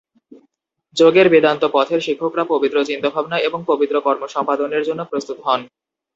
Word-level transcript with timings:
যোগের 0.97 1.27
বেদান্ত 1.29 1.63
পথের 1.73 1.99
শিক্ষকরা 2.01 2.43
পবিত্র 2.45 2.77
চিন্তাভাবনা 2.83 3.37
এবং 3.47 3.59
পবিত্র 3.67 3.95
কর্ম 4.01 4.23
সম্পাদনের 4.27 4.83
জন্য 4.87 5.01
প্রস্তুত 5.05 5.37
হন। 5.39 5.61